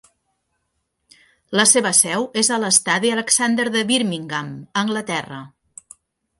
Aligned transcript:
La 1.59 1.65
seva 1.73 1.91
seu 1.99 2.25
és 2.43 2.49
a 2.57 2.59
l'estadi 2.65 3.13
Alexander 3.19 3.69
de 3.79 3.87
Birmingham, 3.95 4.53
Anglaterra. 4.85 5.43